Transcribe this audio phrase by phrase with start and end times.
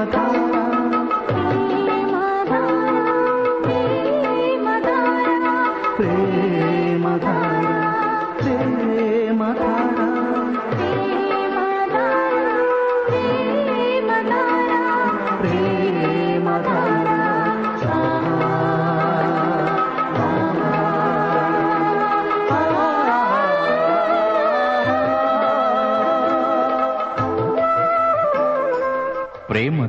[0.00, 0.39] I don't know.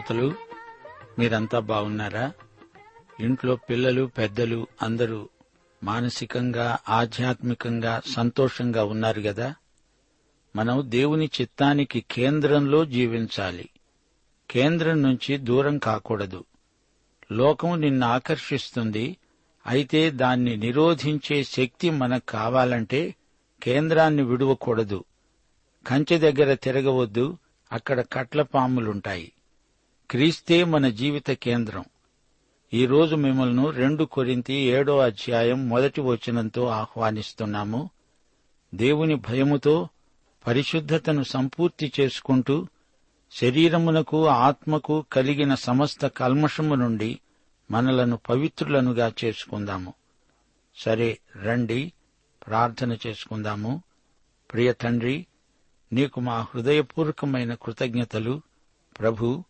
[0.00, 0.34] శ్రోతలు
[1.18, 2.32] మీరంతా బాగున్నారా?
[3.20, 5.28] ఇంట్లో పిల్లలు పెద్దలు అందరూ
[5.82, 9.54] మానసికంగా ఆధ్యాత్మికంగా సంతోషంగా ఉన్నారు గదా?
[10.56, 13.68] మనం దేవుని చిత్తానికి కేంద్రంలో జీవించాలి.
[14.50, 16.44] కేంద్రం నుంచి దూరం కాకూడదు.
[17.32, 19.16] లోకం నిన్ను ఆకర్షిస్తుంది.
[19.66, 23.14] అయితే దాన్ని నిరోధించే శక్తి మనకు కావాలంటే
[23.62, 25.04] కేంద్రాన్ని విడువకూడదు.
[25.86, 27.38] కంచె దగ్గర తిరగవద్దు.
[27.72, 29.32] అక్కడ కట్ల పాములుంటాయి
[30.10, 31.84] క్రీస్తే మన జీవిత కేంద్రం.
[32.74, 37.90] ఈరోజు మిమ్మల్ని రెండు కొరింతి ఏడో అధ్యాయం మొదటి వచనంతో ఆహ్వానిస్తున్నాము.
[38.74, 39.88] దేవుని భయముతో
[40.46, 42.66] పరిశుద్ధతను సంపూర్తి చేసుకుంటూ
[43.30, 47.18] శరీరమునకు ఆత్మకు కలిగిన సమస్త కల్మషము నుండి
[47.70, 49.94] మనలను పవిత్రులనుగా చేసుకుందాము.
[50.76, 51.92] సరే రండి
[52.46, 53.82] ప్రార్థన చేసుకుందాము.
[54.52, 55.26] ప్రియ తండ్రి
[55.92, 58.42] నీకు మా హృదయపూర్వకమైన కృతజ్ఞతలు.
[59.00, 59.44] ప్రభు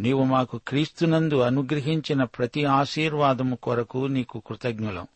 [0.00, 5.06] నీవు మాకు క్రీస్తునందు అనుగ్రహించిన ప్రతి ఆశీర్వాదము కొరకు నీకు కృతజ్ఞులం.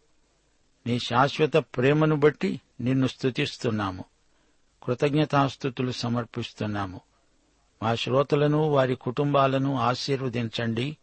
[0.86, 4.04] నీ శాశ్వత ప్రేమను బట్టి నిన్ను స్తుతిస్తున్నాము.
[4.82, 7.00] కృతజ్ఞతాస్థుతులు సమర్పిస్తున్నాము.
[7.82, 10.96] మా శ్రోతలను వారి కుటుంబాలను ఆశీర్వదించండి.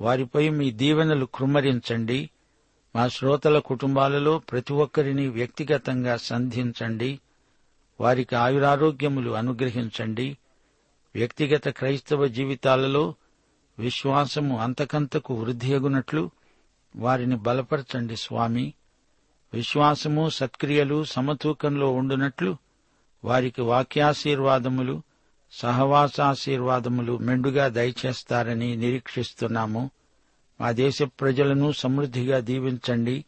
[0.00, 2.30] వారిపై మీ దీవెనలు కృమ్మరించండి
[2.96, 7.20] మా శ్రోతల కుటుంబాలలో ప్రతి ఒక్కరిని వ్యక్తిగతంగా సంధించండి.
[8.00, 10.38] వారికి ఆయురారోగ్యములు అనుగ్రహించండి.
[11.14, 13.14] వ్యక్తిగత క్రైస్తవ జీవితాలలో
[13.78, 16.30] విశ్వాసము అంతకంతకు వృద్ధియగునట్లు
[16.96, 18.74] వారిని బలపరచండి స్వామి.
[19.54, 22.56] విశ్వాసము సత్క్రియలు సమతూకంలో ఉండునట్లు
[23.24, 25.02] వారికి వాక్యాశీర్వాదములు
[25.52, 29.90] సహవాసాశీర్వాదములు మెండుగా దయచేస్తారని నిరీక్షిస్తున్నాము.
[30.60, 33.24] మా దేశ ప్రజలను సమృద్దిగా దీవించండి.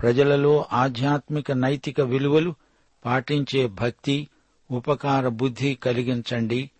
[0.00, 2.54] ప్రజలలో ఆధ్యాత్మిక నైతిక విలువలు
[3.04, 4.28] పాటించే భక్తి
[4.70, 6.70] ఉపకార బుద్ధి కలిగించండి.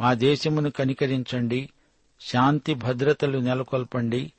[0.00, 1.68] మా దేశమును కనికరించండి
[2.20, 4.32] శాంతి భద్రతలు నెలకొల్పండి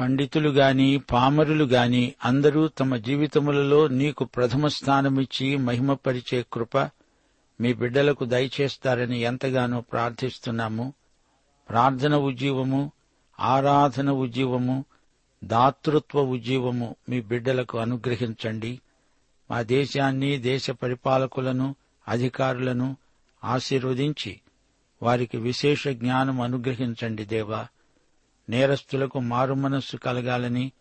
[0.00, 6.78] పండితులు గాని పామరులు గాని అందరూ తమ జీవితములలో నీకు ప్రథమ స్థానమిచ్చి మహిమపరిచే కృప
[7.60, 10.92] మీ బిడ్డలకు దయచేస్తారని ఎంతగానో ప్రార్థిస్తున్నాము.
[11.68, 12.92] ప్రార్థన ఉజ్జీవము
[13.40, 14.84] ఆరాధన ఉజ్జీవము
[15.44, 18.80] దాతృత్వ ఉజ్జీవము మీ బిడ్డలకు అనుగ్రహించండి.
[19.50, 21.74] మా దేశాన్ని దేశ పరిపాలకులను
[22.08, 22.96] అధికారులను
[23.44, 24.40] ఆశీర్వదించి
[25.02, 27.66] వారికి విశేష జ్ఞానం అనుగ్రహించండి దేవా.
[28.48, 30.72] నేరస్తులకు మారుమనస్సు కలగాలని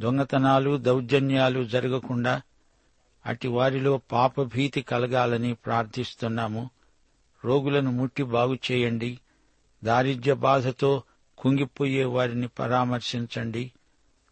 [0.00, 2.42] దొంగతనాలు దౌర్జన్యాలు జరగకుండా
[3.26, 6.70] అటి వారిలో పాపభీతి కలగాలని ప్రార్థిస్తున్నాము.
[7.44, 9.18] రోగులను ముట్టి బాగు చేయండి.
[9.84, 11.02] దారిద్ర్య బాధతో
[11.38, 13.72] కుంగిపోయే వారిని పరామర్శించండి.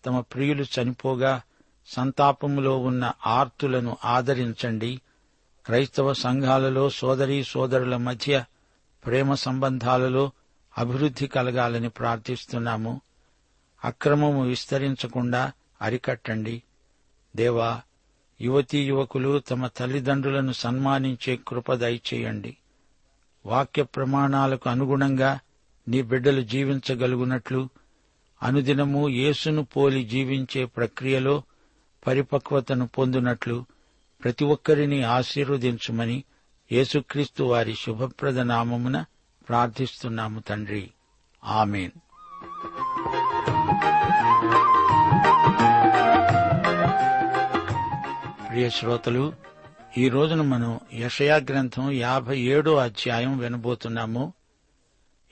[0.07, 1.43] తమ ప్రియులు చనిపోగా
[1.87, 5.01] సంతాపములో ఉన్న ఆర్తులను ఆదరించండి.
[5.67, 8.45] క్రైస్తవ సంఘాలలో సోదరీ సోదరుల మధ్య
[9.07, 10.33] ప్రేమ సంబంధాలలో
[10.79, 13.01] అభివృద్ధి కలగాలని ప్రార్థిస్తున్నాము.
[13.85, 15.53] అక్రమము విస్తరించకుండా
[15.83, 16.63] అరికట్టండి.
[17.37, 17.81] దేవా
[18.41, 22.57] యువతీ యువకులు తమ తల్లిదండ్రులను సన్మానించే కృప దయచేయండి.
[23.47, 25.41] వాక్య ప్రమాణాలకు అనుగుణంగా
[25.89, 27.69] నీ బిడ్డలు జీవించగలుగునట్లు
[28.43, 31.43] అనుదినము యేసును పోలి జీవించే ప్రక్రియలో
[32.07, 33.65] పరిపక్వతను పొందునట్లు
[34.25, 36.25] ప్రతి ఒక్కరిని ఆశీర్వదించుమని
[36.73, 39.05] యేసుక్రీస్తు వారి శుభప్రద నామమున
[39.49, 40.91] ప్రార్థిస్తున్నాము తండ్రి.
[41.45, 41.91] ఆమెన్.
[48.49, 49.33] ప్రియ శ్రోతలు
[49.99, 54.33] ఈ రోజున మనం యషయా గ్రంథం యాభై ఏడో అధ్యాయం వినబోతున్నాము.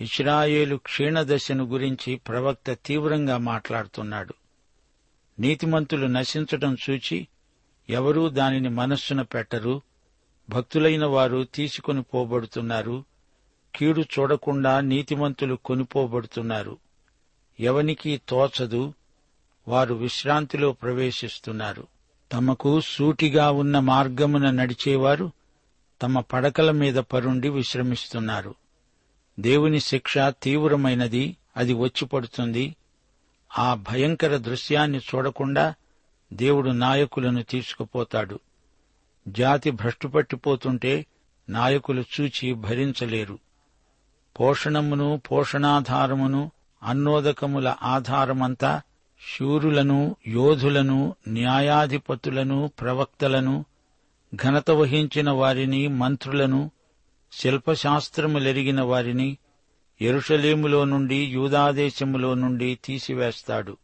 [0.01, 4.35] ఇస్రాయేలు క్షీణదశను గురించి ప్రవక్త తీవ్రంగా మాట్లాడుతున్నాడు.
[5.39, 7.29] నీతిమంతులు నశించటం చూచి
[7.91, 9.88] ఎవరూ దానిని మనస్సున పెట్టరు
[10.51, 13.05] భక్తులైన వారు తీసుకొని పోబడుతున్నారు.
[13.75, 16.79] కీడు చూడకుండా నీతిమంతులు కొనిపోబడుతున్నారు.
[17.61, 18.95] ఎవనికి తోచదు
[19.69, 21.87] వారు విశ్రాంతిలో ప్రవేశిస్తున్నారు.
[22.33, 25.31] తమకు సూటిగా ఉన్న మార్గమున నడిచేవారు
[26.03, 28.55] తమ పడకల మీద పరుండి విశ్రమిస్తున్నారు.
[29.41, 32.77] దేవుని శిక్ష తీవ్రమైనది అది వచ్చి పడుతుంది.
[33.59, 35.75] ఆ భయంకర దృశ్యాన్ని చూడకుండా
[36.33, 38.41] దేవుడు నాయకులను తీసుకుపోతాడు.
[39.29, 41.07] జాతి భ్రష్టుపట్టిపోతుంటే
[41.49, 43.39] నాయకులు చూచి భరించలేరు.
[44.41, 46.51] పోషణమును పోషణాధారమును
[46.83, 48.83] అన్నోదకముల ఆధారమంతా
[49.39, 53.65] శూరులను యోధులను న్యాయాధిపతులను ప్రవక్తలను
[54.35, 56.71] ఘనత వహించిన వారిని మంత్రులను
[57.33, 59.39] శిల్పశాస్త్రములెరిగిన వారిని
[60.01, 63.77] ఎరుషలేములో నుండి యూదాదేశములో నుండి తీసివేస్తాడు.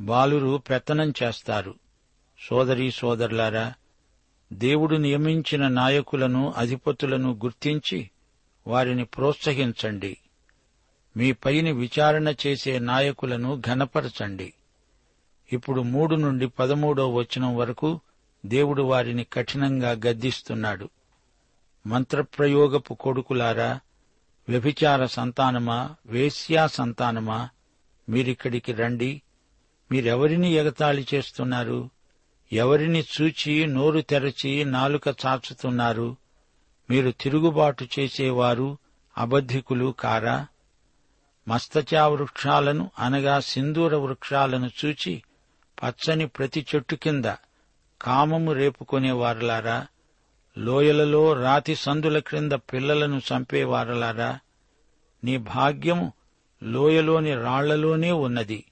[0.00, 1.74] బాలురు పెత్తనం చేస్తారు.
[2.48, 3.74] సోదరీ సోదరులారా
[4.52, 8.10] దేవుడు నియమించిన నాయకులను అధిపతులను గుర్తించి
[8.66, 10.16] వారిని ప్రోత్సహించండి.
[11.16, 14.54] మీ పైని విచారణ చేసే నాయకులను ఘనపరచండి.
[15.52, 18.00] ఇప్పుడు మూడు నుండి పదమూడో వచనం వరకు
[18.46, 20.88] దేవుడు వారిని కఠినంగా గద్దిస్తున్నాడు.
[21.86, 23.80] మంత్రప్రయోగపు కొడుకులారా
[24.48, 27.48] వ్యభిచార సంతానమా వేశ్యా సంతానమా?
[28.08, 29.22] మీరిక్కడికి రండి.
[29.92, 31.90] మీరెవరిని ఎగతాళి చేస్తున్నారు?
[32.52, 36.16] ఎవరిని చూచి నోరు తెరచి నాలుక చాచుతున్నారు?
[36.90, 38.78] మీరు తిరుగుబాటు చేసేవారు
[39.18, 40.46] అబద్ధికులు కారా?
[41.48, 45.22] మస్తచా వృక్షాలను అనగా సింధూర వృక్షాలను చూచి
[45.82, 47.24] పచ్చని ప్రతి చెట్టు కింద
[48.02, 49.86] కామము రేపుకొనేవారలారా?
[50.58, 54.38] లోయలలో రాతి సందుల క్రింద పిల్లలను చంపేవారలారా?
[55.24, 56.12] నీ భాగ్యము
[56.62, 58.64] లోయలోని రాళ్ళలోనే ఉన్నది.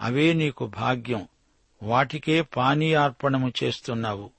[0.00, 1.28] అవే నీకు భాగ్యం.
[1.82, 4.30] వాటికే పానీయార్పణము చేస్తున్నావు.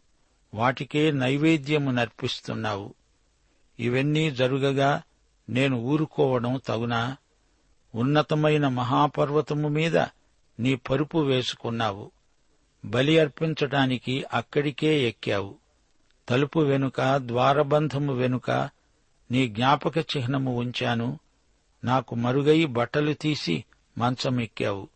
[0.54, 2.94] వాటికే నైవేద్యము నర్పిస్తున్నావు.
[3.80, 5.02] ఇవన్నీ జరుగగా
[5.50, 7.18] నేను ఊరుకోవడం తగునా?
[7.96, 9.98] ఉన్నతమైన మహాపర్వతము మీద
[10.60, 12.12] నీ పరుపు వేసుకున్నావు.
[12.86, 15.56] బలి అర్పించటానికి అక్కడికే ఎక్కావు.
[16.30, 18.52] తలుపు వెనుక ద్వారబంధము వెనుక
[19.32, 21.20] నీ జ్ఞాపక చిహ్నము ఉంచాను.
[21.84, 23.64] నాకు మరుగై బట్టలు తీసి
[23.98, 24.93] మంచమెక్కావు.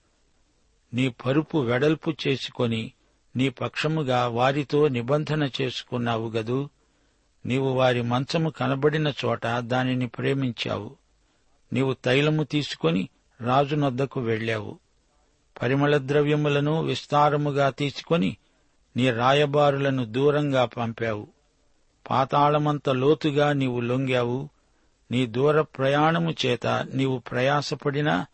[0.93, 2.91] నీ పరుపు వెడల్పు చేసుకొని
[3.35, 6.69] నీ పక్షముగా వారితో నిబంధన చేసుకున్నావు గదూ.
[7.45, 10.95] నీవు వారి మంచము కనబడిన చోట దానిని ప్రేమించావు.
[11.73, 13.09] నీవు తైలము తీసుకొని
[13.41, 14.79] రాజునొద్దకు వెళ్ళావు.
[15.61, 18.37] పరిమళ ద్రవ్యములను విస్తారముగా తీసుకొని
[18.97, 21.27] నీ రాయబారులను దూరంగా పంపావు.
[22.09, 24.49] పాతాళమంత లోతుగా నీవు లొంగావు.
[25.11, 28.25] నీ దూర ప్రయాణము చేత నీవు ప్రయాసపడినా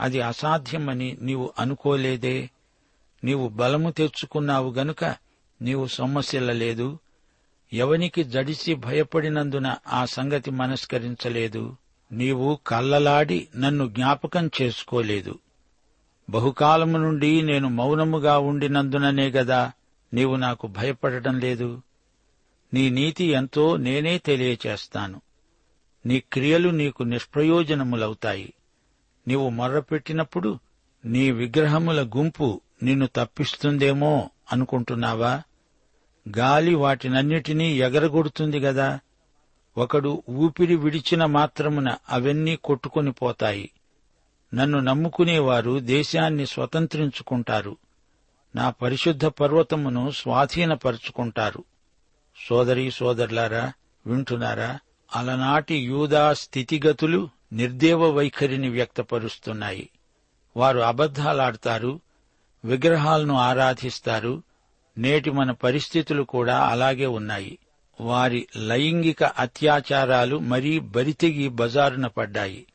[0.00, 2.50] అది అసాధ్యమని నీవు అనుకోలేదే.
[3.24, 5.04] నీవు బలము తెచ్చుకున్నావు గనుక
[5.62, 6.98] నీవు సొమ్మసిల్లలేదు.
[7.72, 11.76] ఎవనికి జడిసి భయపడినందున ఆ సంగతి మనస్కరించలేదు.
[12.12, 15.38] నీవు కల్లలాడి నన్ను జ్ఞాపకం చేసుకోలేదు.
[16.30, 19.72] బహుకాలము నుండి నేను మౌనముగా ఉండినందుననే గదా
[20.14, 21.82] నీవు నాకు భయపడటం లేదు.
[22.74, 25.20] నీ నీతి ఎంతో నేనే తెలియచేస్తాను.
[26.06, 28.52] నీ క్రియలు నీకు నిష్ప్రయోజనములవుతాయి.
[29.28, 30.58] నీవు మొర్రపెట్టినప్పుడు
[31.04, 35.42] నీ విగ్రహముల గుంపు నిన్ను తప్పిస్తుందేమో అనుకుంటున్నావా?
[36.38, 39.00] గాలి వాటినన్నిటినీ ఎగరగొడుతుంది గదా.
[39.78, 43.70] ఒకడు ఊపిరి విడిచిన మాత్రమున అవన్నీ కొట్టుకొని పోతాయి.
[44.54, 47.76] నన్ను నమ్ముకునేవారు దేశాన్ని స్వతంత్రించుకుంటారు.
[48.56, 51.64] నా పరిశుద్ధ పర్వతమును స్వాధీనపరుచుకుంటారు.
[52.48, 53.72] సోదరీ సోదరులారా
[54.06, 54.78] వింటున్నారా?
[55.16, 59.88] అలనాటి యూదా స్థితిగతులు నిర్దేవ వైఖరిని వ్యక్తపరుస్తున్నాయి.
[60.56, 62.00] వారు అబద్ధాలాడతారు
[62.64, 64.42] విగ్రహాలను ఆరాధిస్తారు
[64.98, 67.58] నేటి మన పరిస్థితులు కూడా అలాగే ఉన్నాయి.
[68.00, 72.66] వారి లైంగిక అత్యాచారాలు మరీ బరితెగి బజారున పడ్డాయి.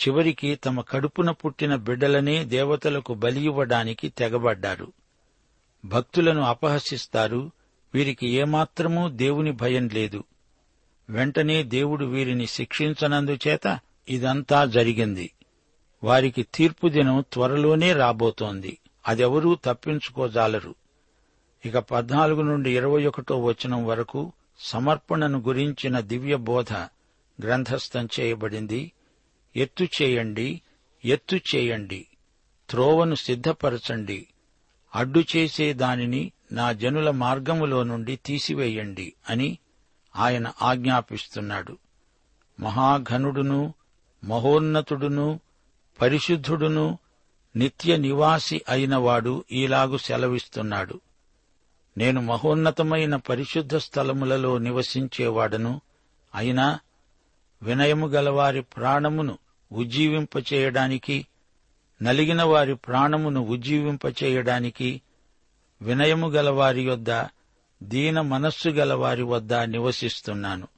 [0.00, 4.92] చివరికి తమ కడుపున పుట్టిన బిడ్డలనే దేవతలకు బలి ఇవ్వడానికి తెగబడ్డారు.
[5.84, 7.50] భక్తులను అపహసిస్తారు
[7.94, 10.24] వీరికి ఏమాత్రమూ దేవుని భయం లేదు.
[11.10, 15.30] వెంటనే దేవుడు వీరిని శిక్షించనందుచేత ఇదంతా జరిగింది.
[16.04, 18.78] వారికి తీర్పు దినం త్వరలోనే రాబోతోంది.
[19.08, 20.74] అదెవరూ తప్పించుకోజాలరు.
[21.66, 26.72] ఇక పద్నాలుగు నుండి ఇరవై ఒకటో వచనం వరకు సమర్పణను గురించిన దివ్య బోధ
[27.42, 28.92] గ్రంథస్థం చేయబడింది.
[29.56, 30.60] ఎత్తు చేయండి
[31.04, 32.06] ఎత్తు చేయండి.
[32.70, 34.28] త్రోవను సిద్ధపరచండి.
[34.94, 39.58] అడ్డు చేసే దానిని నా జనుల మార్గములో నుండి తీసివేయండి అని
[40.16, 41.78] ఆయన ఆజ్ఞాపిస్తున్నాడు.
[42.60, 43.74] మహాఘనుడును
[44.24, 45.40] మహోన్నతుడును
[46.00, 46.98] పరిశుద్ధుడును
[47.56, 51.00] నిత్య నివాసి అయినవాడు ఈలాగు సెలవిస్తున్నాడు.
[51.98, 55.80] నేను మహోన్నతమైన పరిశుద్ధ స్థలములలో నివసించేవాడను
[56.34, 56.78] అయినా
[57.62, 59.38] వినయము గలవారి ప్రాణమును
[59.72, 61.26] ఉజ్జీవింపచేయడానికి
[62.02, 65.02] నలిగిన వారి ప్రాణమును ఉజ్జీవింపచేయడానికి
[65.82, 67.10] వినయము గలవారి యొద్ద
[67.82, 70.68] దీన మనస్సు గలవారి వద్ద నివసిస్తున్నాను.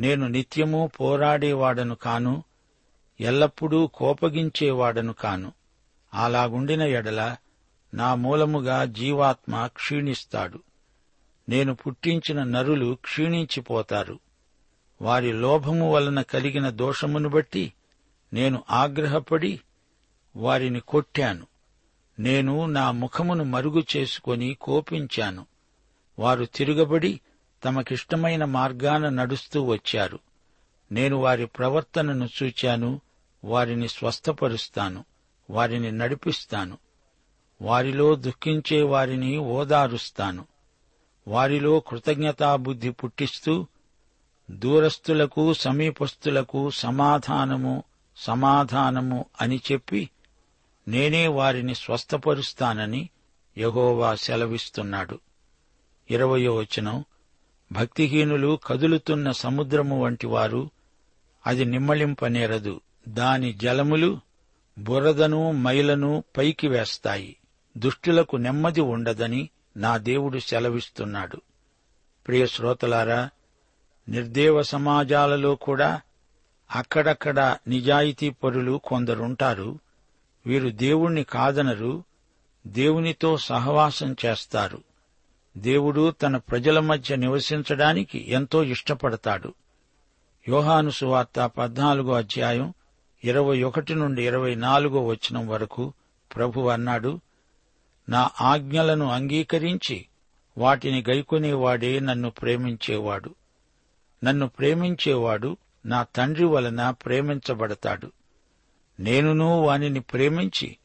[0.00, 2.42] నేను నిత్యము పోరాడేవాడను కాను
[3.20, 5.52] ఎల్లప్పుడూ కోపగించేవాడను కాను.
[6.14, 7.36] అలాగుండిన ఎడల
[7.94, 10.60] నా మూలముగా జీవాత్మ క్షీణిస్తాడు.
[11.48, 14.18] నేను పుట్టించిన నరులు క్షీణించిపోతారు.
[15.02, 17.72] వారి లోభము వలన కలిగిన దోషమును బట్టి
[18.32, 19.60] నేను ఆగ్రహపడి
[20.36, 21.46] వారిని కొట్టాను.
[22.18, 25.46] నేను నా ముఖమును మరుగు చేసుకొని కోపించాను.
[26.18, 27.20] వారు తిరుగబడి
[27.64, 30.18] తమకిష్టమైన మార్గాన నడుస్తూ వచ్చారు.
[30.94, 33.00] నేను వారి ప్రవర్తనను చూచాను
[33.44, 35.04] వారిని స్వస్థపరుస్తాను
[35.50, 36.78] వారిని నడిపిస్తాను.
[37.62, 40.46] వారిలో దుఃఖించే వారిని ఓదారుస్తాను.
[41.28, 43.66] వారిలో కృతజ్ఞతాబుద్ధి పుట్టిస్తూ
[44.50, 47.82] దూరస్థులకు సమీపస్థులకు సమాధానము
[48.16, 50.10] సమాధానము అని చెప్పి
[50.88, 53.08] నేనే వారిని స్వస్థపరుస్తానని
[53.58, 55.20] యహోవా సెలవిస్తున్నాడు.
[56.10, 57.04] ఇరవయో వచనం.
[57.72, 60.70] భక్తిహీనులు కదులుతున్న సముద్రము వంటి వారు
[61.46, 64.20] అది నిమ్మళింపనేరదు దాని జలములు
[64.78, 67.36] బురదను మైలను పైకి వేస్తాయి.
[67.76, 71.40] దుష్టులకు నెమ్మది ఉండదని నా దేవుడు సెలవిస్తున్నాడు.
[72.26, 73.30] ప్రియ శ్రోతలారా
[74.08, 76.00] నిర్దేవ సమాజాలలో కూడా
[76.70, 79.78] అక్కడక్కడ నిజాయితీ పరులు కొందరుంటారు.
[80.46, 82.04] వీరు దేవుణ్ణి కాదనరు
[82.66, 84.82] దేవునితో సహవాసం చేస్తారు.
[85.56, 89.54] దేవుడు తన ప్రజల మధ్య నివసించడానికి ఎంతో ఇష్టపడతాడు.
[90.48, 92.74] యోహాను సువార్త పద్నాలుగో అధ్యాయం
[93.24, 95.92] ఇరవై ఒకటి నుండి ఇరవై నాలుగో వచనం వరకు
[96.36, 97.20] ప్రభు అన్నాడు
[98.08, 100.06] నా ఆజ్ఞలను అంగీకరించి
[100.58, 103.34] వాటిని గైకొనేవాడే నన్ను ప్రేమించేవాడు.
[104.24, 108.12] నన్ను ప్రేమించేవాడు నా తండ్రి వలన ప్రేమించబడతాడు.
[109.00, 110.76] నేనును వానిని ప్రేమించి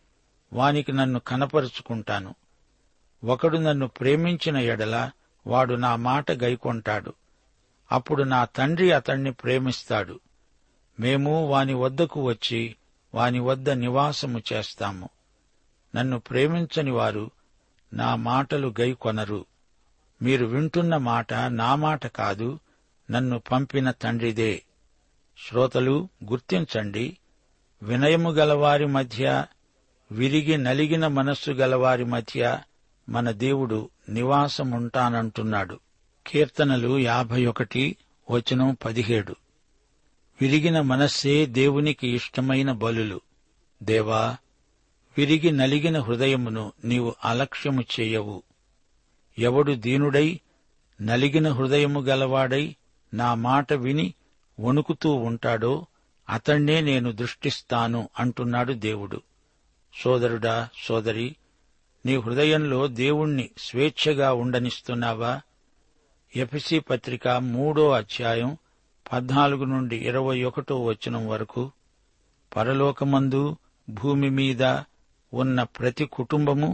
[0.53, 2.35] వానికి నన్ను కనపరుచుకుంటాను.
[3.23, 5.11] ఒకడు నన్ను ప్రేమించిన ఎడల
[5.47, 7.13] వాడు నా మాట గైకొంటాడు.
[7.91, 10.19] అప్పుడు నా తండ్రి అతణ్ణి ప్రేమిస్తాడు.
[10.99, 12.75] మేము వాని వద్దకు వచ్చి
[13.13, 15.09] వాని వద్ద నివాసము చేస్తాము.
[15.95, 17.31] నన్ను ప్రేమించని వారు
[17.93, 19.45] నా మాటలు గైకొనరు
[20.21, 22.59] మీరు వింటున్న మాట నా మాట కాదు
[23.11, 24.63] నన్ను పంపిన తండ్రిదే.
[25.47, 27.17] శ్రోతలు గుర్తించండి
[27.81, 29.45] వినయము గలవారి మధ్య
[30.11, 32.59] విరిగి నలిగిన మనస్సు గలవారి మధ్య
[33.09, 35.79] మన దేవుడు నివాసముంటానంటున్నాడు.
[36.29, 37.97] కీర్తనలు యాభై ఒకటి
[38.31, 39.35] వచనం పదిహేడు.
[40.41, 43.21] విరిగిన మనస్సే దేవునికి ఇష్టమైన బలులు.
[43.83, 44.37] దేవా
[45.17, 48.43] విరిగి నలిగిన హృదయమును నీవు అలక్ష్యము చేయవు.
[49.39, 50.39] ఎవడు దీనుడై
[51.01, 52.75] నలిగిన హృదయము గలవాడై
[53.13, 54.13] నా మాట విని
[54.59, 55.85] వణుకుతూ ఉంటాడో
[56.29, 59.21] అతణ్ణే నేను దృష్టిస్తాను అంటున్నాడు దేవుడు.
[60.03, 61.35] సోదరుడా సోదరి
[62.05, 65.41] నీ హృదయంలో దేవుణ్ణి స్వేచ్ఛగా ఉండనిస్తున్నావా?
[66.33, 68.49] ఎఫ్సి పత్రిక మూడో అధ్యాయం
[69.05, 71.63] పద్నాలుగు నుండి ఇరవై ఒకటో వచనం వరకు
[72.51, 73.41] పరలోకమందు
[73.87, 74.63] భూమి మీద
[75.33, 76.69] ఉన్న ప్రతి కుటుంబము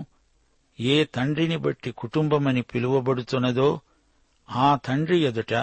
[0.80, 3.70] ఏ తండ్రిని బట్టి కుటుంబమని పిలువబడుతున్నదో
[4.50, 5.54] ఆ తండ్రి ఎదుట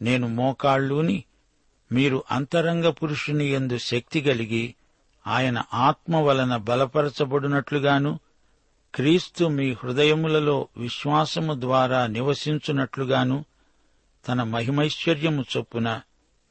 [0.00, 1.18] నేను మోకాళ్ళూని
[1.90, 4.64] మీరు అంతరంగ పురుషుని ఎందు శక్తి కలిగి
[5.26, 8.12] ఆయన ఆత్మ వలన బలపరచబడినట్లుగాను
[8.94, 13.38] క్రీస్తు మీ హృదయములలో విశ్వాసము ద్వారా నివసించున్నట్లుగాను
[14.24, 15.88] తన మహిమైశ్వర్యము చొప్పున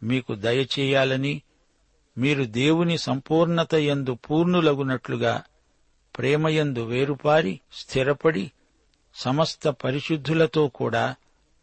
[0.01, 1.33] మీకు దయచేయాలని
[2.17, 5.33] మీరు దేవుని సంపూర్ణత యందు పూర్ణులగునట్లుగా
[6.15, 8.45] ప్రేమయందు వేరుపారి స్థిరపడి
[9.15, 11.05] సమస్త పరిశుద్ధులతో కూడా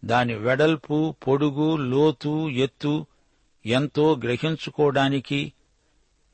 [0.02, 0.96] దాని వెడల్పు
[1.26, 2.94] పొడుగు లోతు ఎత్తు
[3.64, 5.40] ఎంతో గ్రహించుకోవడానికి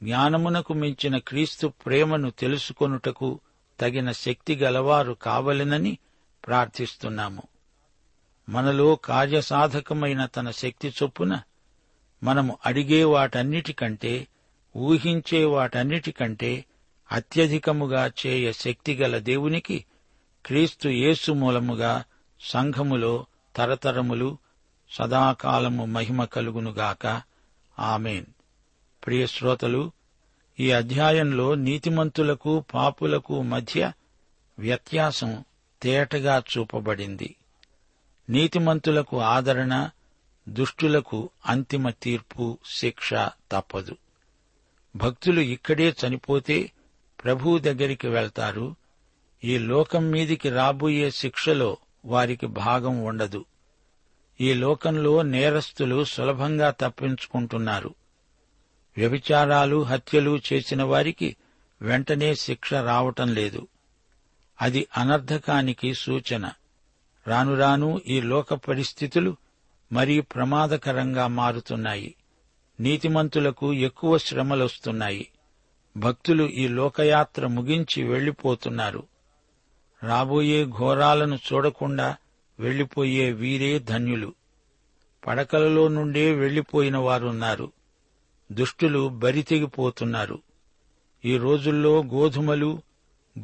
[0.01, 3.31] జ్ఞానమునకు మించిన క్రీస్తు ప్రేమను తెలుసుకొనుటకు
[3.81, 5.99] తగిన శక్తి గలవారు కావలెనని
[6.47, 7.43] ప్రార్థిస్తున్నాము.
[8.49, 11.41] మనలో కార్యసాధకమైన తన శక్తి చొప్పున
[12.23, 14.29] మనము అడిగే వాటన్నిటికంటే
[14.77, 16.65] ఊహించే వాటన్నిటికంటే
[17.13, 19.85] అత్యధికముగా చేయ శక్తిగల దేవునికి
[20.47, 22.05] క్రీస్తు యేసు మూలముగా
[22.41, 24.39] సంఘములో తరతరములు
[24.91, 27.23] సదాకాలము మహిమ కలుగునుగాక.
[27.79, 28.25] ఆమెన్.
[29.07, 29.93] ప్రియ శ్రోతలు
[30.62, 33.92] ఈ అధ్యాయంలో నీతిమంతులకు పాపులకు మధ్య
[34.59, 35.44] వ్యత్యాసం
[35.83, 37.37] తేటగా చూపబడింది.
[38.31, 39.90] నీతిమంతులకు ఆదరణ
[40.48, 43.14] దుష్టులకు అంతిమ తీర్పు శిక్ష
[43.53, 43.96] తప్పదు.
[44.96, 46.72] భక్తులు ఇక్కడే చనిపోతే
[47.25, 48.77] ప్రభువు దగ్గరికి వెళ్తారు.
[49.44, 53.44] ఈ లోకం మీదికి రాబోయే శిక్షలో వారికి భాగం ఉండదు.
[54.40, 57.94] ఈ లోకంలో నేరస్తులు సులభంగా తప్పించుకుంటున్నారు.
[58.98, 61.37] వ్యభిచారాలు హత్యలు చేసిన వారికి
[61.83, 63.68] వెంటనే శిక్ష రావటం లేదు.
[64.62, 66.50] అది అనర్ధకానికి సూచన.
[67.26, 69.37] రానురాను ఈ లోక పరిస్థితులు
[69.92, 72.14] మరీ ప్రమాదకరంగా మారుతున్నాయి.
[72.81, 75.28] నీతిమంతులకు ఎక్కువ శ్రమలొస్తున్నాయి.
[75.96, 79.07] భక్తులు ఈ లోకయాత్ర ముగించి వెళ్ళిపోతున్నారు
[80.02, 82.16] రాబోయే ఘోరాలను చూడకుండా
[82.61, 84.35] వెళ్ళిపోయే వీరే ధన్యులు.
[85.26, 87.72] పడకలలో నుండే వెళ్ళిపోయిన వారున్నారు.
[88.53, 90.43] దుష్టులు బరితెగిపోతున్నారు.
[91.25, 92.83] ఈ రోజుల్లో గోధుమలు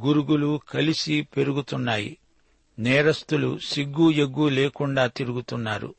[0.04, 2.18] గురుగులు కలిసి పెరుగుతున్నాయి.
[2.78, 5.94] నేరస్తులు సిగ్గు ఎగ్గు లేకుండా తిరుగుతున్నారు.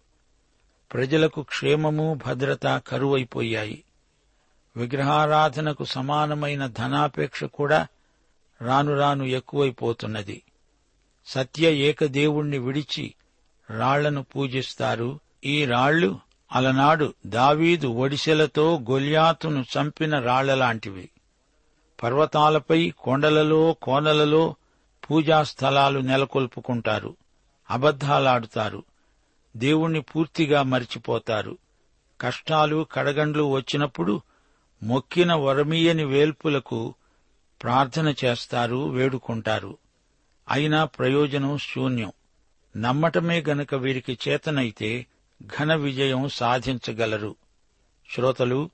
[0.93, 3.83] ప్రజలకు క్షేమము భద్రత కరువైపోయాయి.
[4.77, 7.87] విగ్రహారాధనకు సమానమైన ధనాపేక్ష కూడా
[8.61, 10.43] రాను రాను ఎక్కువైపోతున్నది.
[11.25, 13.13] సత్య ఏకదేవుణ్ణి విడిచి
[13.77, 15.19] రాళ్ళను పూజిస్తారు.
[15.45, 16.19] ఈ రాళ్ళు
[16.51, 21.09] అలనాడు దావీదు ఒడిశెలతో గొల్యాతును చంపిన రాళ్ళలాంటివి.
[22.03, 24.55] పర్వతాలపై కొండలలో కోనలలో
[25.09, 27.15] పూజాస్థలాలు నెలకొల్పుకుంటారు.
[27.69, 28.83] అబద్ధాలాడుతారు.
[29.57, 31.57] దేవుణ్ణి పూర్తిగా మరిచిపోతారు.
[32.21, 34.21] కష్టాలు కడగండ్లు వచ్చినప్పుడు
[34.83, 36.93] మొక్కిన వరమీయని వేల్పులకు
[37.63, 39.77] ప్రార్థన చేస్తారు వేడుకుంటారు.
[40.49, 42.11] అయినా ప్రయోజనం శూన్యం.
[42.77, 45.05] నమ్మటమే గనక వీరికి చేతనైతే
[45.43, 47.35] ఘన విజయం సాధించగలరు.
[48.11, 48.69] శ్రోతలు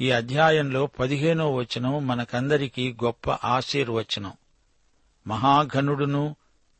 [0.00, 4.32] ఈ అధ్యాయంలో పదిహేనో వచనం మనకందరికీ గొప్ప ఆశీర్వచనం.
[5.26, 6.36] మహాఘనుడును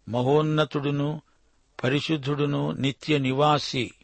[0.08, 1.22] మహోన్నతుడును
[1.84, 3.94] పరిశుద్ధుడును నిత్య నివాసి.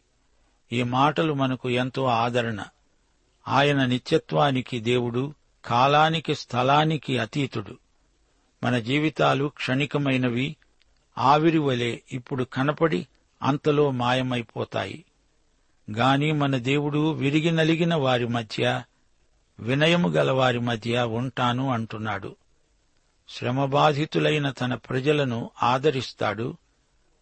[0.71, 2.63] ఈ మాటలు మనకు ఎంతో ఆదరణ.
[3.47, 5.33] ఆయన నిత్యత్వానికి దేవుడు
[5.65, 7.77] కాలానికి స్థలానికి అతీతుడు.
[8.63, 10.55] మన జీవితాలు క్షణికమైనవి
[11.17, 13.07] ఆవిరి వలె ఇప్పుడు కనపడి
[13.43, 15.05] అంతలో మాయమైపోతాయి.
[15.91, 18.83] గాని మన దేవుడు విరిగి నలిగిన వారి మధ్య
[19.59, 22.35] వినయము గల వారి మధ్య ఉంటాను అంటున్నాడు.
[23.29, 26.57] శ్రమబాధితులైన తన ప్రజలను ఆదరిస్తాడు.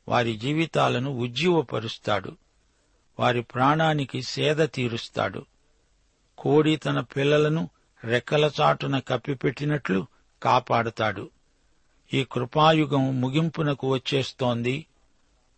[0.08, 2.38] వారి జీవితాలను ఉజ్జీవపరుస్తాడు.
[3.20, 5.46] వారి ప్రాణానికి సేద తీరుస్తాడు.
[6.38, 7.70] కోడి తన పిల్లలను
[8.04, 10.08] రెక్కల చాటున కప్పిపెట్టినట్లు
[10.44, 11.30] కాపాడుతాడు.
[12.14, 14.86] ఈ కృపాయుగం ముగింపునకు వచ్చేస్తోంది.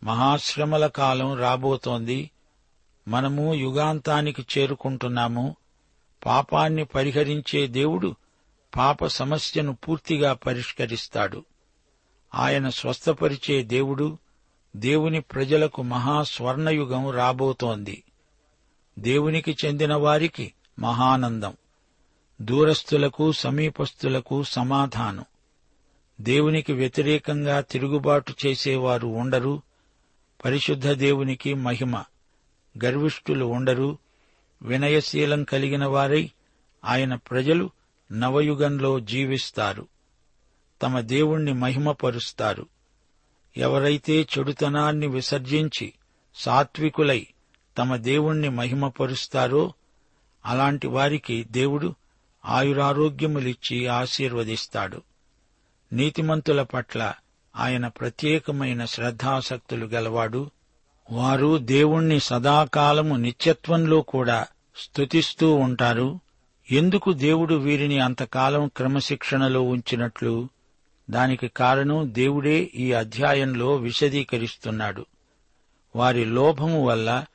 [0.04, 2.32] మహాశ్రమల కాలం రాబోతోంది.
[3.08, 5.56] మనము యుగాంతానికి చేరుకుంటున్నాము.
[6.26, 8.16] పాపాన్ని పరిహరించే దేవుడు
[8.76, 11.46] పాప సమస్యను పూర్తిగా పరిష్కరిస్తాడు.
[12.36, 14.18] ఆయన స్వస్థపరిచే దేవుడు
[14.76, 18.04] దేవుని ప్రజలకు మహాస్వర్ణయుగం రాబోతోంది.
[19.00, 21.54] దేవునికి చెందిన వారికి మహానందం.
[22.42, 25.26] దూరస్థులకు సమీపస్థులకు సమాధానం.
[26.22, 29.62] దేవునికి వ్యతిరేకంగా తిరుగుబాటు చేసేవారు ఉండరు.
[30.46, 32.04] పరిశుద్ధ దేవునికి మహిమ.
[32.86, 33.98] గర్విష్ఠులు ఉండరు.
[34.62, 36.32] వినయశీలం కలిగిన వారై
[36.86, 37.70] ఆయన ప్రజలు
[38.12, 39.88] నవయుగంలో జీవిస్తారు.
[40.82, 42.68] తమ దేవుణ్ణి మహిమపరుస్తారు.
[43.58, 45.94] ఎవరైతే చెడుతనాన్ని విసర్జించి
[46.36, 47.28] సాత్వికులై
[47.78, 49.74] తమ దేవుణ్ణి మహిమపరుస్తారో
[50.46, 51.96] అలాంటి వారికి దేవుడు
[52.46, 55.02] ఆయురారోగ్యములిచ్చి ఆశీర్వదిస్తాడు.
[55.94, 57.14] నీతిమంతుల పట్ల
[57.56, 60.52] ఆయన ప్రత్యేకమైన శ్రద్ధాసక్తులు గలవాడు.
[61.12, 66.20] వారు దేవుణ్ణి సదాకాలము నిత్యత్వంలో కూడా స్తుతిస్తూ ఉంటారు.
[66.72, 70.50] ఎందుకు దేవుడు వీరిని అంతకాలం క్రమశిక్షణలో ఉంచినట్లు?
[71.10, 75.06] దానికి కారణం దేవుడే ఈ అధ్యాయంలో విశదీకరిస్తున్నాడు.
[75.96, 77.26] వారి లోభము వల్ల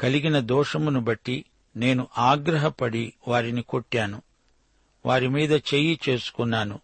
[0.00, 1.44] కలిగిన దోషమును బట్టి
[1.76, 4.22] నేను ఆగ్రహపడి వారిని కొట్టాను.
[5.06, 6.80] వారి మీద చెయ్యి చేసుకున్నాను.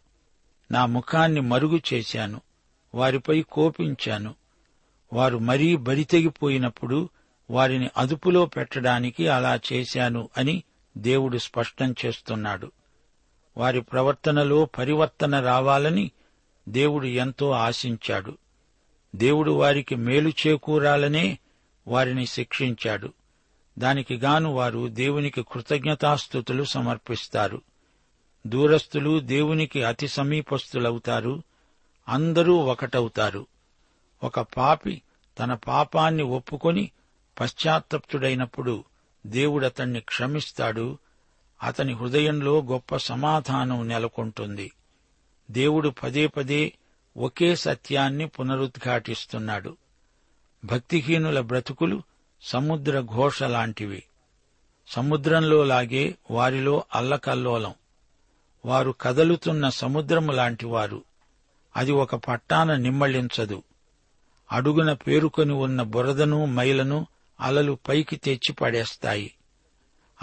[0.72, 2.40] నా ముఖాన్ని మరుగు చేశాను.
[2.94, 4.34] వారిపై కోపించాను.
[5.14, 7.08] వారు మరీ బరితెగిపోయినప్పుడు
[7.50, 10.62] వారిని అదుపులో పెట్టడానికి అలా చేశాను అని
[10.98, 12.72] దేవుడు స్పష్టం చేస్తున్నాడు.
[13.56, 16.10] వారి ప్రవర్తనలో పరివర్తన రావాలని
[16.68, 18.38] దేవుడు ఎంతో ఆశించాడు.
[19.16, 21.38] దేవుడు వారికి మేలు చేకూరాలనే
[21.88, 23.12] వారిని శిక్షించాడు.
[23.78, 27.62] దానికి గాను వారు దేవునికి కృతజ్ఞతాస్థుతులు సమర్పిస్తారు.
[28.46, 31.42] దూరస్థులు దేవునికి అతి సమీపస్థులవుతారు.
[32.08, 33.46] అందరూ ఒకటవుతారు.
[34.22, 35.02] ఒక పాపి
[35.38, 36.90] తన పాపాన్ని ఒప్పుకొని
[37.40, 38.84] పశ్చాత్తప్తుడైనప్పుడు
[39.26, 40.98] దేవుడతణ్ణి క్షమిస్తాడు
[41.62, 44.72] అతని హృదయంలో గొప్ప సమాధానం నెలకొంటుంది.
[45.50, 46.72] దేవుడు పదే పదే
[47.16, 49.76] ఒకే సత్యాన్ని పునరుద్ఘాటిస్తున్నాడు.
[50.64, 52.02] భక్తిహీనుల బ్రతుకులు
[52.42, 54.04] సముద్ర ఘోష లాంటివి.
[54.88, 57.74] సముద్రంలో లాగే వారిలో అల్లకల్లోలం.
[58.64, 61.04] వారు కదలుతున్న సముద్రము లాంటివారు
[61.76, 63.62] అది ఒక పట్టాన నిమ్మళించదు.
[64.52, 67.06] అడుగున పేరుకొని ఉన్న బురదను మైలను
[67.40, 69.34] అలలు పైకి తెచ్చి పడేస్తాయి.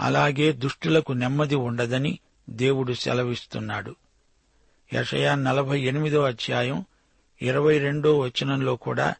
[0.00, 2.18] అలాగే దుష్టులకు నెమ్మది ఉండదని
[2.50, 3.96] దేవుడు సెలవిస్తున్నాడు.
[4.92, 6.84] యషయా నలభై ఎనిమిదో అధ్యాయం
[7.42, 9.14] ఇరవై రెండో వచనంలో కూడా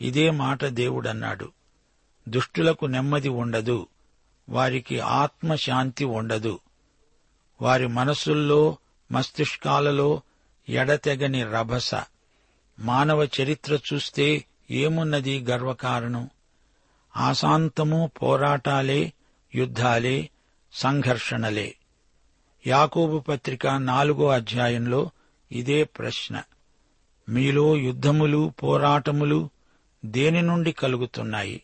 [0.00, 1.52] ఇదే మాట దేవుడన్నాడు.
[2.28, 3.86] దుష్టులకు నెమ్మది ఉండదు.
[4.48, 6.60] వారికి ఆత్మశాంతి ఉండదు.
[7.62, 8.76] వారి మనసుల్లో
[9.12, 10.22] మస్తిష్కాలలో
[10.68, 11.94] ఎడతెగని రభస.
[12.80, 16.30] మానవ చరిత్ర చూస్తే ఏమున్నది గర్వకారణం?
[17.16, 19.12] ఆశాంతము పోరాటాలే
[19.54, 20.30] యుద్ధాలే
[20.72, 21.74] సంఘర్షణలే.
[22.66, 25.10] యాకోబు పత్రిక నాలుగో అధ్యాయంలో
[25.52, 26.42] ఇదే ప్రశ్న.
[27.28, 29.50] మీలో యుద్ధములు పోరాటములు
[30.04, 31.62] దేని నుండి కలుగుతున్నాయి?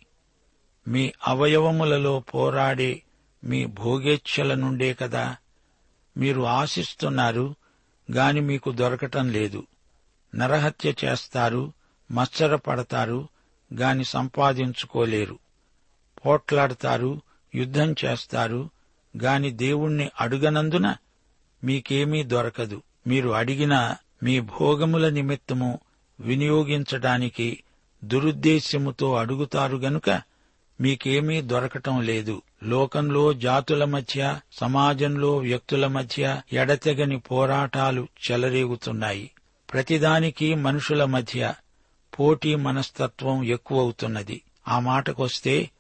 [0.89, 3.03] మీ అవయవములలో పోరాడే
[3.45, 5.37] మీ భోగేచ్ఛల నుండే కదా?
[6.17, 7.55] మీరు ఆశిస్తున్నారు
[8.13, 9.67] గాని మీకు దొరకటం లేదు.
[10.37, 11.73] నరహత్య చేస్తారు
[12.11, 13.29] మత్సరపడతారు
[13.75, 15.39] గాని సంపాదించుకోలేరు.
[16.27, 17.21] పోట్లాడతారు
[17.55, 18.71] యుద్ధం చేస్తారు
[19.23, 20.97] గాని దేవుణ్ణి అడుగనందున
[21.65, 22.83] మీకేమీ దొరకదు.
[23.07, 25.81] మీరు అడిగిన మీ భోగముల నిమిత్తము
[26.21, 27.63] వినియోగించడానికి
[28.05, 30.23] దురుద్దేశ్యముతో అడుగుతారు గనుక
[30.81, 32.43] మీకేమీ దొరకటం లేదు.
[32.63, 39.31] లోకంలో జాతుల మధ్య సమాజంలో వ్యక్తుల మధ్య ఎడతెగని పోరాటాలు చెలరేగుతున్నాయి.
[39.73, 41.55] ప్రతిదానికి మనుషుల మధ్య
[42.21, 44.43] పోటీ మనస్తత్వం ఎక్కువవుతున్నది.
[44.69, 45.71] ఆ మాటకొస్తే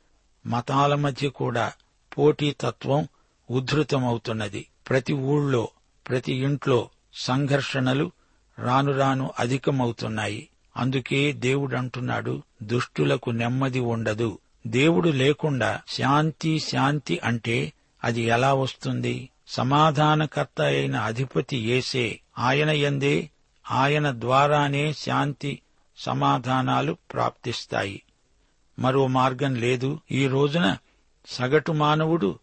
[0.46, 1.72] మతాల మధ్య కూడా
[2.18, 3.08] పోటీతత్వం
[3.50, 5.68] ఉద్ధృతమవుతున్నది ప్రతి ఊళ్ళో
[6.08, 8.10] ప్రతి ఇంట్లో సంఘర్షణలు
[8.58, 10.48] రాను రాను అధికమవుతున్నాయి.
[10.76, 14.38] అందుకే దేవుడంటున్నాడు దుష్టులకు నెమ్మది ఉండదు.
[14.66, 17.72] దేవుడు లేకుండా శాంతి శాంతి అంటే
[18.04, 19.28] అది ఎలా వస్తుంది?
[19.48, 23.30] సమాధానకర్త అయిన అధిపతి ఏసే ఆయన ఎందే
[23.70, 25.60] ఆయన ద్వారానే శాంతి
[25.98, 28.02] సమాధానాలు ప్రాప్తిస్తాయి.
[28.78, 30.00] మరో మార్గం లేదు.
[30.12, 30.76] ఈ రోజున
[31.26, 32.38] సగటు మానవుడు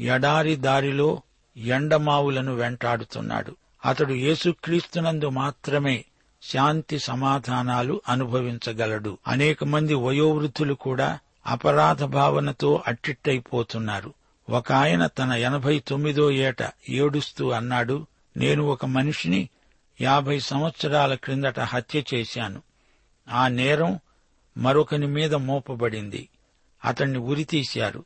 [0.00, 1.22] ఎడారి దారిలో
[1.56, 3.56] ఎండమావులను వెంటాడుతున్నాడు.
[3.84, 6.04] అతడు యేసుక్రీస్తునందు మాత్రమే
[6.42, 9.18] శాంతి సమాధానాలు అనుభవించగలడు.
[9.28, 14.14] అనేక మంది వయోవృద్ధులు కూడా అపరాధ భావనతో అట్టిట్టయిపోతున్నారు.
[14.50, 18.06] ఒక ఆయన తన ఎనభై తొమ్మిదో ఏట ఏడుస్తూ అన్నాడు
[18.36, 19.48] నేను ఒక మనిషిని
[20.00, 22.62] యాభై సంవత్సరాల క్రిందట హత్య చేశాను.
[23.28, 23.98] ఆ నేరం
[24.58, 26.28] మరొకని మీద మోపబడింది.
[26.84, 28.04] అతణ్ణి ఉరితీశారు.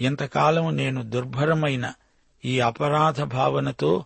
[0.00, 1.92] ఇంతకాలం నేను దుర్భరమైన
[2.44, 4.04] ఈ అపరాధ భావనతో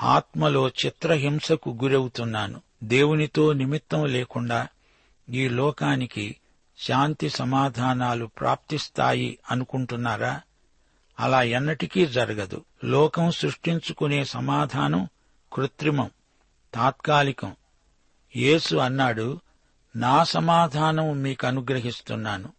[0.00, 2.60] ఆత్మలో చిత్రహింసకు గురవుతున్నాను.
[2.84, 4.68] దేవునితో నిమిత్తం లేకుండా
[5.30, 6.36] ఈ లోకానికి
[6.78, 10.40] శాంతి సమాధానాలు ప్రాప్తిస్తాయి అనుకుంటున్నారా?
[11.20, 12.64] అలా ఎన్నటికీ జరగదు.
[12.84, 15.08] లోకం సృష్టించుకునే సమాధానం
[15.52, 16.10] కృత్రిమం.
[16.74, 17.56] తాత్కాలికం.
[18.36, 19.40] యేసు అన్నాడు
[19.96, 22.52] నా సమాధానం మీకు అనుగ్రహిస్తున్నాను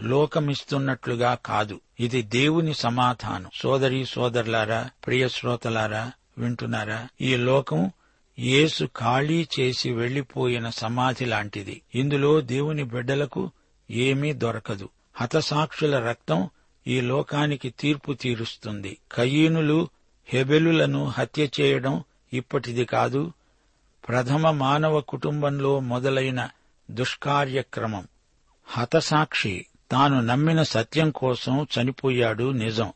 [0.00, 1.80] లోకమిస్తున్నట్లుగా కాదు.
[2.00, 3.50] ఇది దేవుని సమాధానం.
[3.54, 7.08] సోదరి సోదరులారా ప్రియ శ్రోతలారా వింటున్నారా?
[7.20, 7.90] ఈ లోకం
[8.38, 11.82] యేసు ఖాళీ చేసి వెళ్ళిపోయిన సమాధి లాంటిది.
[11.94, 13.50] ఇందులో దేవుని బిడ్డలకు
[13.90, 14.88] ఏమీ దొరకదు.
[15.14, 16.50] హతసాక్షుల రక్తం
[16.86, 18.98] ఈ లోకానికి తీర్పు తీరుస్తుంది.
[19.12, 19.88] కయీనులు
[20.26, 22.04] హెబెలులను హత్య చేయడం
[22.34, 23.32] ఇప్పటిది కాదు
[24.08, 26.48] ప్రథమ మానవ కుటుంబంలో మొదలైన
[26.90, 28.08] దుష్కార్యక్రమం.
[28.64, 32.92] హతసాక్షి తాను నమ్మిన సత్యం కోసం చనిపోయాడు నిజం.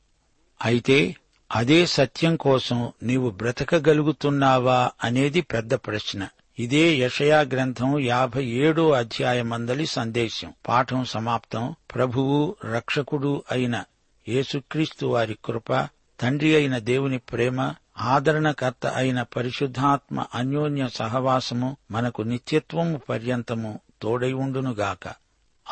[0.64, 1.16] అయితే
[1.52, 6.28] అదే సత్యం కోసం నీవు బ్రతకగలుగుతున్నావా అనేది పెద్ద ప్రశ్న.
[6.58, 10.52] ఇదే యషయా గ్రంథం యాభై ఏడో అధ్యాయమందలి సందేశం.
[10.68, 11.74] పాఠం సమాప్తం.
[11.94, 13.84] ప్రభువు రక్షకుడు అయిన
[14.28, 15.88] యేసుక్రీస్తు వారి కృప
[16.20, 25.12] తండ్రి అయిన దేవుని ప్రేమ ఆదరణకర్త అయిన పరిశుద్ధాత్మ అన్యోన్య సహవాసము మనకు నిత్యత్వము పర్యంతము తోడై ఉండునుగాక.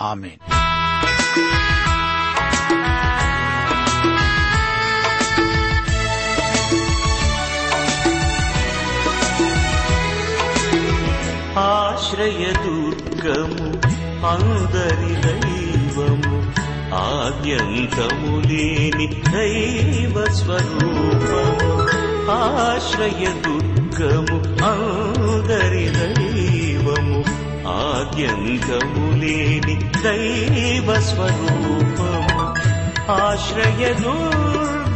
[0.03, 0.39] ఆమెన్.
[11.59, 12.37] ఆశ్రయదుర్గము
[14.27, 22.06] అందరి దైవము ఆద్యంతము లేని దైవ స్వరూపము.
[22.31, 27.21] ఆశ్రయ దుర్గము అందరి దైవము
[27.69, 32.45] ఆద్యంతము లేని దైవ స్వరూపము.
[33.13, 34.96] ఆశ్రయ దుర్గ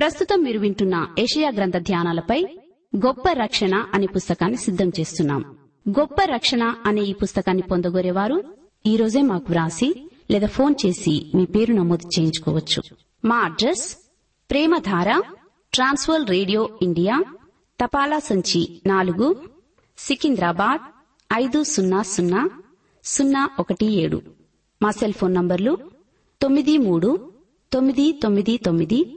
[0.00, 2.46] ప్రస్తుతం మీరు వింటున్న ఏషియా గ్రంథ ధ్యానాలపై
[2.96, 5.58] గొప్ప రక్షణ అనే పుస్తకాన్ని సిద్ధం చేస్తున్నాం.
[5.88, 8.44] గొప్ప రక్షణ అనే ఈ పుస్తకాన్ని పొందగోరేవారు
[8.86, 12.82] ఈ రోజే మాకు వ్రాసి లేదా ఫోన్ చేసి మీ పేరు నమోదు చేయించుకోవచ్చు.
[13.24, 13.96] మా address
[14.50, 15.22] Premadhara
[15.74, 17.24] Trans World radio India
[17.84, 19.36] తపాలా సంచి నాలుగు
[19.98, 20.80] సికింద్రాబాద్
[21.32, 22.50] ఐదు సున్నా సున్నా
[23.04, 24.22] సున్నా ఒకటి ఏడు.
[24.82, 25.78] మా సెల్ ఫోన్ నంబర్లు
[26.42, 27.32] తొమ్మిది మూడు
[27.72, 29.16] తొమ్మిది తొమ్మిది తొమ్మిది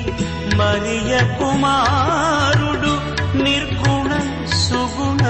[0.61, 2.93] మరియ కుమారుడు
[3.43, 4.11] నిర్గుణ
[4.47, 5.23] సుగుణ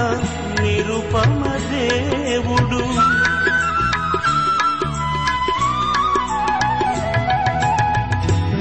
[0.62, 2.82] నిరుపమ దేవుడు.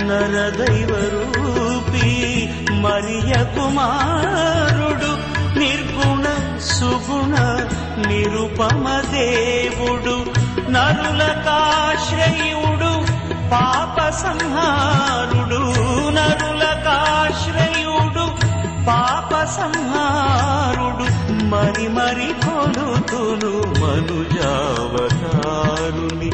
[0.07, 2.09] నరదైవరూపి
[2.71, 5.11] మరియ కుమారుడు
[5.59, 6.25] నిర్గుణ
[6.59, 7.35] సుగుణ
[8.07, 10.25] నిరుపమ దేవుడు.
[10.71, 12.91] నరులకాశ్రయుడు
[13.51, 15.61] పాప సంహారుడు
[17.31, 18.25] ఆశ్రయుడు
[18.87, 21.05] పాప సంహారుడు
[21.45, 26.31] మరి మరి కొలుతును మనుజావతారుని.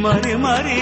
[0.00, 0.80] మరి మరి